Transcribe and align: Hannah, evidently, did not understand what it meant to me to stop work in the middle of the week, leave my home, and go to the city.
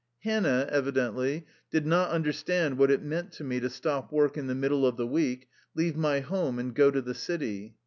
Hannah, 0.21 0.67
evidently, 0.71 1.45
did 1.69 1.85
not 1.85 2.09
understand 2.09 2.79
what 2.79 2.89
it 2.89 3.03
meant 3.03 3.31
to 3.33 3.43
me 3.43 3.59
to 3.59 3.69
stop 3.69 4.11
work 4.11 4.35
in 4.35 4.47
the 4.47 4.55
middle 4.55 4.83
of 4.83 4.97
the 4.97 5.05
week, 5.05 5.47
leave 5.75 5.95
my 5.95 6.21
home, 6.21 6.57
and 6.57 6.73
go 6.73 6.89
to 6.89 7.03
the 7.03 7.13
city. 7.13 7.75